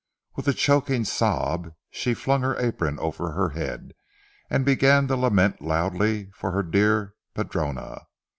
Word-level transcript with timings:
With 0.35 0.47
a 0.47 0.53
choking 0.55 1.05
sob, 1.05 1.75
she 1.91 2.15
flung 2.15 2.41
her 2.41 2.57
apron 2.59 2.97
over 2.97 3.33
her 3.33 3.49
head, 3.49 3.93
and 4.49 4.65
began 4.65 5.07
to 5.09 5.15
lament 5.15 5.61
loudly 5.61 6.31
for 6.33 6.49
her 6.53 6.63
dear 6.63 7.13
padrona. 7.35 8.07